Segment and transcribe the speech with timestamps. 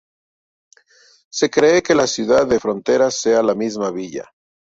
[1.29, 4.31] Se cree que la ciudad de Frontera sea la misma villa.